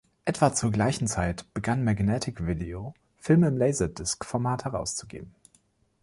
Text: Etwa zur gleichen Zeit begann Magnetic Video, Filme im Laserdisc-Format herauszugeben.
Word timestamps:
Etwa 0.25 0.51
zur 0.51 0.71
gleichen 0.71 1.05
Zeit 1.05 1.45
begann 1.53 1.83
Magnetic 1.83 2.47
Video, 2.47 2.95
Filme 3.19 3.49
im 3.49 3.55
Laserdisc-Format 3.57 4.65
herauszugeben. 4.65 5.35